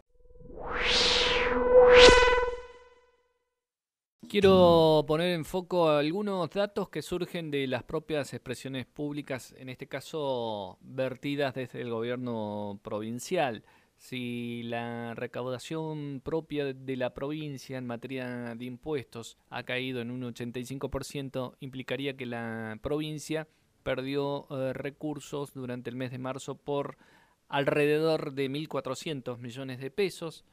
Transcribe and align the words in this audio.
Quiero 4.27 5.05
poner 5.07 5.35
en 5.35 5.45
foco 5.45 5.87
algunos 5.87 6.49
datos 6.49 6.89
que 6.89 7.01
surgen 7.01 7.49
de 7.49 7.65
las 7.67 7.83
propias 7.83 8.33
expresiones 8.33 8.87
públicas, 8.87 9.55
en 9.57 9.69
este 9.69 9.87
caso 9.87 10.77
vertidas 10.81 11.53
desde 11.53 11.79
el 11.79 11.91
gobierno 11.91 12.77
provincial. 12.83 13.63
Si 14.03 14.63
la 14.63 15.13
recaudación 15.13 16.19
propia 16.21 16.73
de 16.73 16.97
la 16.97 17.13
provincia 17.13 17.77
en 17.77 17.87
materia 17.87 18.53
de 18.53 18.65
impuestos 18.65 19.37
ha 19.49 19.63
caído 19.63 20.01
en 20.01 20.11
un 20.11 20.23
85%, 20.23 21.55
implicaría 21.61 22.17
que 22.17 22.25
la 22.25 22.77
provincia 22.81 23.47
perdió 23.81 24.45
eh, 24.49 24.73
recursos 24.73 25.53
durante 25.53 25.89
el 25.89 25.95
mes 25.95 26.11
de 26.11 26.17
marzo 26.17 26.55
por 26.55 26.97
alrededor 27.47 28.33
de 28.33 28.49
1.400 28.49 29.37
millones 29.37 29.79
de 29.79 29.89
pesos, 29.89 30.43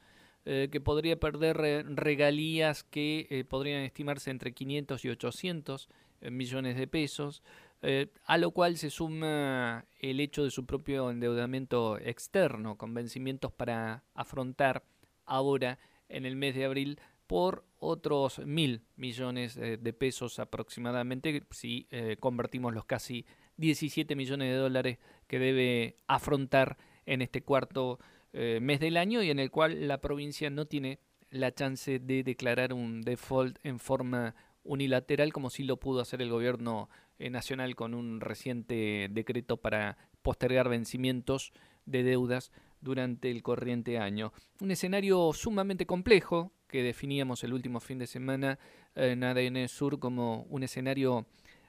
eh, 0.45 0.69
que 0.71 0.81
podría 0.81 1.19
perder 1.19 1.57
regalías 1.97 2.85
que 2.85 3.27
eh, 3.31 3.43
podrían 3.43 3.83
estimarse 3.83 4.31
entre 4.31 4.53
500 4.53 5.05
y 5.05 5.09
800 5.09 5.89
millones 6.21 6.77
de 6.77 6.87
pesos, 6.87 7.43
eh, 7.83 8.09
a 8.27 8.37
lo 8.37 8.51
cual 8.51 8.77
se 8.77 8.91
suma 8.91 9.87
el 10.01 10.21
hecho 10.21 10.45
de 10.45 10.51
su 10.51 10.67
propio 10.67 11.11
endeudamiento 11.11 11.99
externo, 11.99 12.77
con 12.77 12.93
vencimientos 12.93 13.53
para 13.53 14.05
afrontar 14.15 14.85
ahora 15.25 15.79
en 16.09 16.27
el 16.27 16.37
mes 16.37 16.55
de 16.55 16.67
abril 16.67 17.01
por 17.27 17.65
otros 17.79 18.41
mil 18.41 18.83
millones 18.97 19.57
eh, 19.57 19.79
de 19.79 19.93
pesos 19.95 20.39
aproximadamente, 20.39 21.43
si 21.51 21.87
eh, 21.91 22.17
convertimos 22.21 22.75
los 22.75 22.85
casi 22.85 23.25
17 23.57 24.15
millones 24.15 24.51
de 24.51 24.57
dólares 24.57 24.99
que 25.27 25.39
debe 25.39 25.97
afrontar 26.07 26.77
en 27.07 27.23
este 27.23 27.43
cuarto 27.43 27.99
mes 28.33 28.79
del 28.79 28.97
año 28.97 29.25
y 29.25 29.31
en 29.31 29.41
el 29.41 29.51
cual 29.51 29.89
la 29.89 30.01
provincia 30.01 30.51
no 30.51 30.65
tiene 30.65 31.01
la 31.31 31.53
chance 31.53 31.99
de 31.99 32.23
declarar 32.23 32.73
un 32.73 33.03
default 33.03 33.59
en 33.65 33.81
forma 33.81 34.37
unilateral 34.65 35.33
como 35.33 35.51
si 35.51 35.65
lo 35.65 35.79
pudo 35.79 36.01
hacer 36.01 36.23
el 36.23 36.31
gobierno 36.31 36.89
eh, 37.19 37.31
nacional 37.31 37.75
con 37.75 37.95
un 37.95 38.21
reciente 38.21 39.09
decreto 39.11 39.57
para 39.57 39.97
postergar 40.23 40.69
vencimientos 40.69 41.53
de 41.87 42.03
deudas 42.03 42.53
durante 42.81 43.31
el 43.31 43.43
corriente 43.43 43.99
año. 43.99 44.33
Un 44.61 44.71
escenario 44.71 45.33
sumamente 45.33 45.87
complejo 45.87 46.53
que 46.67 46.83
definíamos 46.83 47.43
el 47.45 47.53
último 47.53 47.81
fin 47.81 47.99
de 47.99 48.07
semana 48.07 48.59
en 48.95 49.25
ADN 49.25 49.69
Sur 49.69 49.99
como 49.99 50.43
un 50.45 50.63
escenario 50.63 51.27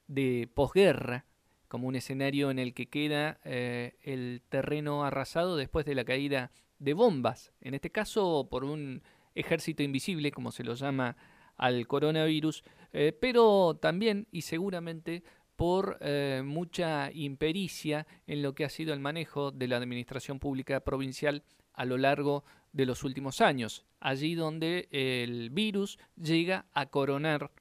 de 0.08 0.50
posguerra, 0.54 1.26
como 1.68 1.88
un 1.88 1.96
escenario 1.96 2.52
en 2.52 2.60
el 2.60 2.74
que 2.74 2.88
queda 2.88 3.40
eh, 3.44 3.96
el 4.04 4.42
terreno 4.50 5.04
arrasado 5.04 5.56
después 5.56 5.86
de 5.86 5.96
la 5.96 6.04
caída 6.04 6.52
de 6.80 6.94
bombas, 6.94 7.54
en 7.62 7.74
este 7.74 7.92
caso 7.92 8.48
por 8.50 8.64
un 8.64 9.04
ejército 9.36 9.84
invisible, 9.84 10.32
como 10.32 10.52
se 10.52 10.64
lo 10.64 10.74
llama 10.74 11.16
al 11.62 11.86
coronavirus, 11.88 12.64
eh, 12.92 13.14
pero 13.18 13.78
también 13.80 14.28
y 14.32 14.42
seguramente 14.42 15.24
por 15.56 16.00
eh, 16.02 16.42
mucha 16.44 17.12
impericia 17.14 18.08
en 18.26 18.42
lo 18.42 18.56
que 18.56 18.66
ha 18.66 18.70
sido 18.70 18.96
el 18.96 19.00
manejo 19.00 19.52
de 19.52 19.68
la 19.68 19.78
administración 19.78 20.40
pública 20.40 20.80
provincial 20.80 21.44
a 21.74 21.86
lo 21.86 22.00
largo 22.00 22.44
de 22.74 22.88
los 22.88 23.04
últimos 23.04 23.42
años, 23.42 23.86
allí 24.00 24.34
donde 24.34 24.90
el 24.92 25.52
virus 25.52 26.00
llega 26.20 26.66
a 26.74 26.88
coronar 26.88 27.52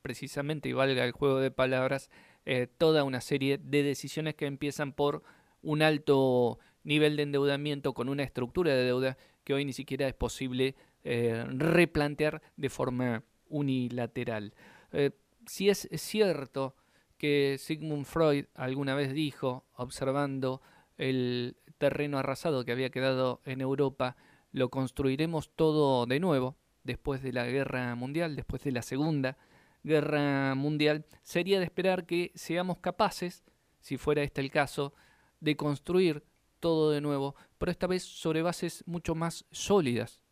precisamente, 0.00 0.68
y 0.68 0.72
valga 0.72 1.04
el 1.04 1.12
juego 1.12 1.40
de 1.40 1.50
palabras, 1.50 2.10
eh, 2.44 2.68
toda 2.78 3.02
una 3.02 3.20
serie 3.20 3.58
de 3.58 3.82
decisiones 3.82 4.36
que 4.36 4.46
empiezan 4.46 4.92
por 4.92 5.24
un 5.60 5.82
alto 5.82 6.60
nivel 6.84 7.16
de 7.16 7.24
endeudamiento 7.24 7.94
con 7.94 8.08
una 8.08 8.22
estructura 8.22 8.74
de 8.74 8.84
deuda 8.84 9.16
que 9.42 9.54
hoy 9.54 9.64
ni 9.64 9.72
siquiera 9.72 10.06
es 10.06 10.14
posible 10.14 10.76
replantear 11.04 12.40
de 12.56 12.70
forma 12.70 13.24
unilateral. 13.48 14.54
Eh, 14.92 15.10
si 15.46 15.68
es 15.68 15.88
cierto 15.96 16.74
que 17.18 17.56
Sigmund 17.58 18.06
Freud 18.06 18.46
alguna 18.54 18.94
vez 18.94 19.12
dijo, 19.12 19.64
observando 19.74 20.62
el 20.96 21.56
terreno 21.78 22.18
arrasado 22.18 22.64
que 22.64 22.72
había 22.72 22.90
quedado 22.90 23.40
en 23.44 23.60
Europa, 23.60 24.16
lo 24.52 24.68
construiremos 24.68 25.50
todo 25.54 26.06
de 26.06 26.20
nuevo, 26.20 26.56
después 26.84 27.22
de 27.22 27.32
la 27.32 27.46
guerra 27.46 27.94
mundial, 27.94 28.36
después 28.36 28.62
de 28.62 28.72
la 28.72 28.82
segunda 28.82 29.36
guerra 29.82 30.54
mundial, 30.54 31.04
sería 31.22 31.58
de 31.58 31.64
esperar 31.64 32.06
que 32.06 32.32
seamos 32.34 32.78
capaces, 32.78 33.44
si 33.80 33.96
fuera 33.96 34.22
este 34.22 34.40
el 34.40 34.50
caso, 34.50 34.94
de 35.40 35.56
construir 35.56 36.24
todo 36.60 36.90
de 36.90 37.00
nuevo, 37.00 37.34
pero 37.58 37.70
esta 37.70 37.86
vez 37.86 38.02
sobre 38.02 38.42
bases 38.42 38.82
mucho 38.86 39.14
más 39.14 39.44
sólidas, 39.50 40.22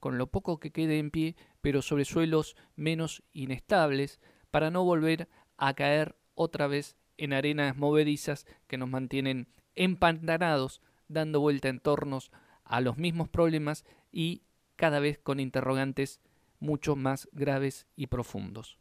con 0.00 0.16
lo 0.16 0.28
poco 0.28 0.58
que 0.58 0.70
quede 0.70 0.98
en 0.98 1.10
pie, 1.10 1.36
pero 1.62 1.80
sobre 1.80 2.04
suelos 2.04 2.56
menos 2.76 3.22
inestables, 3.32 4.20
para 4.50 4.70
no 4.70 4.84
volver 4.84 5.28
a 5.56 5.72
caer 5.72 6.16
otra 6.34 6.66
vez 6.66 6.96
en 7.16 7.32
arenas 7.32 7.76
movedizas 7.76 8.46
que 8.66 8.76
nos 8.76 8.90
mantienen 8.90 9.48
empantanados, 9.74 10.82
dando 11.08 11.40
vuelta 11.40 11.68
en 11.68 11.80
tornos 11.80 12.30
a 12.64 12.80
los 12.80 12.98
mismos 12.98 13.28
problemas 13.28 13.84
y 14.10 14.42
cada 14.76 15.00
vez 15.00 15.18
con 15.18 15.40
interrogantes 15.40 16.20
mucho 16.58 16.96
más 16.96 17.28
graves 17.32 17.86
y 17.96 18.08
profundos. 18.08 18.78